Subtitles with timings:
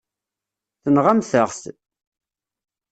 [0.83, 1.63] Tenɣamt-aɣ-t.